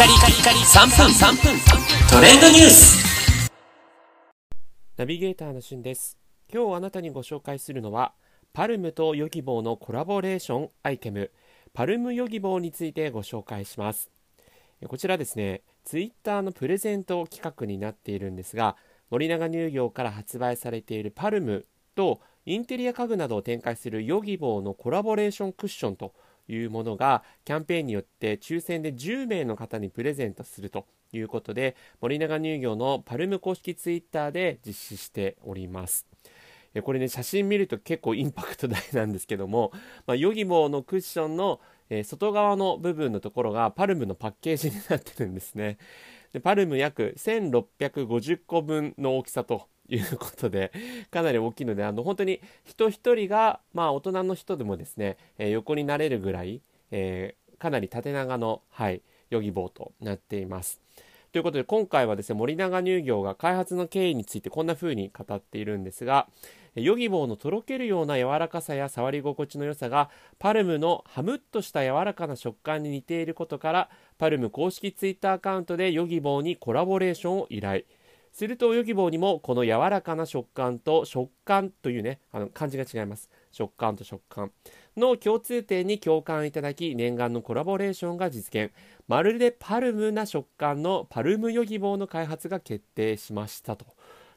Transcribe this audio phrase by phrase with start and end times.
[0.00, 1.60] カリカリカリ3分3分。
[2.08, 3.50] トレンドニュース。
[4.96, 6.16] ナビゲーターのしゅんです。
[6.50, 8.14] 今日あなたにご紹介するのは
[8.54, 11.30] パルムとヨギボーのコラボレーションアイテム。
[11.74, 14.10] パルムヨギボーについてご紹介します。
[14.88, 18.76] こちらですねツイッターのプレゼント企画になっているんですが
[19.10, 26.14] 森永乳業から発売されているパルムとインテリア家具などを展開するヨギボーのコラボレーションクッションと
[26.50, 36.06] いうものがキャンペーンによって抽選で10名の方にプレゼントするということで森永乳業のパルム公式ツイッターで実施しております。
[36.84, 39.72] これね写真見ると結構インパクト大なんですけども、
[40.06, 45.78] まあ、ヨギボーのクッションの、え外側の部分のところがパルムのパッケージになってるんですね。
[46.32, 50.72] でパルム約1650個分の大きさということで、
[51.10, 60.80] かなり大きいので、あの、本当に人一人が、まあ、大人の人でもですね、えー、横になれるぐらい、えー、かなり縦長の、はい、ヨギボーとなっています。
[61.32, 66.26] ということで、今回はですね、森永乳業が開発の経緯についてこんな風に語っているんですが、
[66.74, 77.84] ヨギボーのとろけるような柔らかさや触り心地の良さが、パルムのハムッとした柔らかな食感に似ていることから、パルム公式ツイッターアカウントでヨギボーにコラボレーションを依頼。
[78.32, 83.28] するとヨギボーにもこの柔らかな食感と食感というねあの漢字が違います。
[83.52, 84.52] 食感と食感
[84.96, 88.72] の共通点に共感いただき念願のコラボレーションが実現。
[89.08, 93.86] まるでパルムな食感のパルムヨギボーの開発が決定しましたと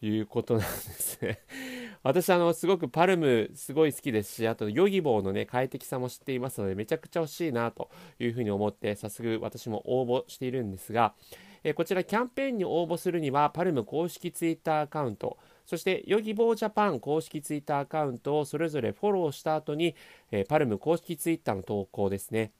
[0.00, 1.40] いうことなんですね。
[2.02, 11.14] 私あのすごくパルムすごい好きですしあとヨギボーのね快適さも知っていますのでめちゃくちゃ欲しいなというふうに思って早速私も応募しているんですが
[11.68, 15.36] えこちらキャンペーンに応募するにはパルム公式ツイッターアカウント
[15.66, 19.96] そしてヨギボージャパン公式ツイッターアカウントをそれぞれフォローした後に、
[20.30, 22.52] えパルム公式ツイッターの投稿ですね。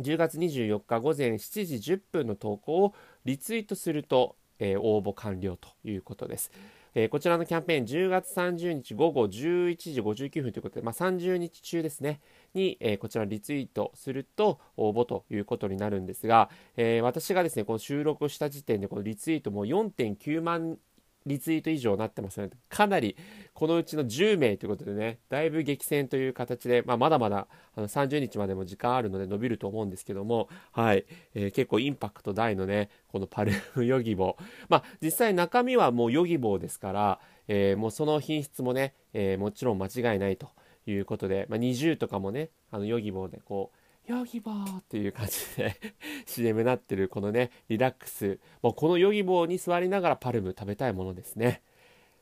[0.00, 6.50] 10月24日午前7時10分の投稿をリツイートすると、えー、応募完了ということです。
[6.94, 12.20] えー、こちらのキャンペーン10月30日午後11時59分ということで、まあ、30日中ですね、
[12.54, 20.78] に、えー、こちらリツイートすると応募ということになるんですが、えー、私がですね、この収録した時点でこのリツイートも4.9万
[21.26, 23.16] リツイート以上になってますので、かなり
[23.54, 34.44] このうちの10名ということでね、だいぶ激戦という形で、まあ、まだまだあの30日までも時間あるので伸びると思うんですけども、はい、えー、結構インパクト大のね、このパルムヨギボー。
[34.68, 40.50] まあ、実際中身はもうヨギボーですから、えー、もうその品質もね、えー、もちろん間違いないと
[40.86, 45.80] いうことで、まあ、20とかもね、あのヨギボーでこう、ヨギボーっていう感じで
[46.26, 48.38] CM になってるこのね、リラックス。
[48.62, 51.62] もうこのヨギボーに座りながらパルム食べたいものですね。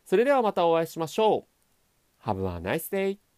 [0.04, 1.46] それではまたお会いしましょ
[2.24, 2.28] う。
[2.28, 3.31] Have a nice day!